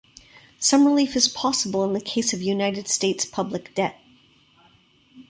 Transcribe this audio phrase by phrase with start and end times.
[0.57, 3.99] Some relief is possible in the case of United States public debt.